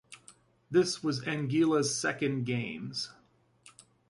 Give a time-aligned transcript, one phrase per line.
[0.71, 3.11] This was Anguilla's second Games.